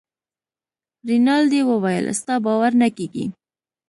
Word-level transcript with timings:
رینالډي 1.09 1.61
وویل 1.65 2.05
ستا 2.19 2.35
باور 2.45 2.71
نه 2.81 2.87
کیږي. 2.97 3.25